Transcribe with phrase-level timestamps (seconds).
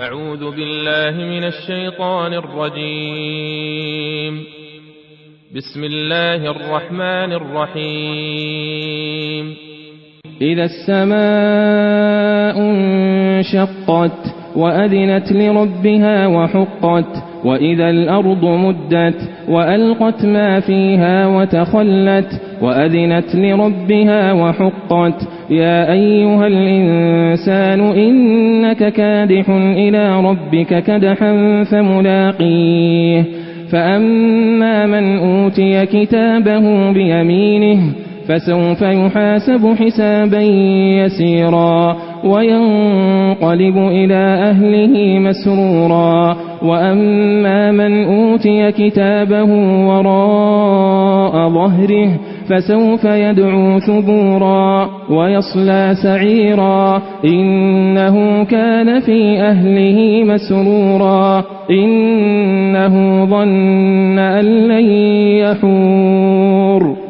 [0.00, 3.64] أعوذ بالله من الشيطان الرجيم.
[5.56, 8.76] بسم الله الرحمن الرحيم.
[10.40, 24.32] إذا السماء انشقت وأذنت لربها وحقت وإذا الأرض مدت وألقت ما فيها وتخلت وأذنت لربها
[24.32, 25.28] وحقت.
[25.50, 33.24] يا أيها الإنسان إنك كادح إلى ربك كدحا فملاقيه.
[33.72, 37.80] فأما من أوتي كتابه بيمينه
[38.28, 40.42] فسوف يحاسب حسابا
[41.02, 41.96] يسيرا.
[42.24, 46.36] وينقلب إلى أهله مسرورا.
[46.62, 49.52] وأما من أوتي كتابه
[49.88, 52.08] وراء ظهره
[52.48, 57.02] فسوف يدعو ثبورا ويصلى سعيرا.
[57.24, 61.44] إنه كان في أهله مسرورا.
[61.70, 64.84] إنه ظن أن لن
[65.40, 67.09] يحور.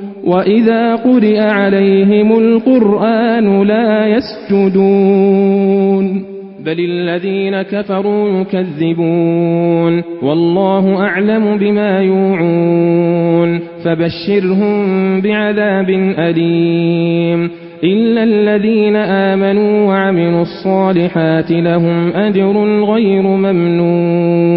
[0.25, 5.51] وإذا قرئ عليهم القرآن لا يسجدون
[6.65, 17.49] بل الذين كفروا يكذبون والله أعلم بما يوعون فبشرهم بعذاب أليم
[17.83, 24.51] إلا الذين آمنوا وعملوا الصالحات لهم أجر غير ممنون